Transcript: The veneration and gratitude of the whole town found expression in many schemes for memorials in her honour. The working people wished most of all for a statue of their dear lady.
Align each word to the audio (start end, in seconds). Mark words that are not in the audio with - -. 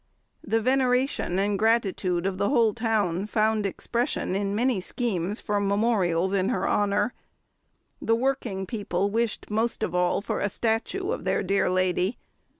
The 0.43 0.59
veneration 0.63 1.37
and 1.37 1.59
gratitude 1.59 2.25
of 2.25 2.39
the 2.39 2.49
whole 2.49 2.73
town 2.73 3.27
found 3.27 3.67
expression 3.67 4.35
in 4.35 4.55
many 4.55 4.81
schemes 4.81 5.39
for 5.39 5.59
memorials 5.59 6.33
in 6.33 6.49
her 6.49 6.67
honour. 6.67 7.13
The 8.01 8.15
working 8.15 8.65
people 8.65 9.11
wished 9.11 9.51
most 9.51 9.83
of 9.83 9.93
all 9.93 10.19
for 10.23 10.39
a 10.39 10.49
statue 10.49 11.11
of 11.11 11.23
their 11.23 11.43
dear 11.43 11.69
lady. 11.69 12.17